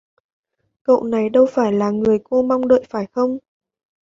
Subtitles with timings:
[0.83, 3.37] Cậu này đâu phải là người cô mong đợi phải không